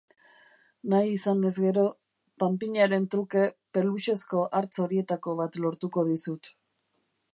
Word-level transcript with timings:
Nahi 0.93 1.11
izanez 1.15 1.51
gero, 1.65 1.83
panpinaren 2.43 3.05
truke 3.17 3.43
peluxezko 3.77 4.43
hartz 4.61 4.73
horietako 4.87 5.37
bat 5.43 5.61
lortuko 5.67 6.07
dizut. 6.09 6.55